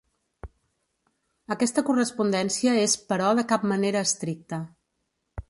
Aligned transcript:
Aquesta 1.55 1.83
correspondència 1.89 2.75
és 2.87 2.97
però 3.13 3.29
de 3.41 3.45
cap 3.53 3.69
manera 3.75 4.03
estricta. 4.11 4.63